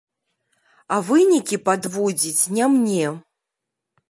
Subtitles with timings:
[0.95, 3.05] А вынікі падводзіць не мне.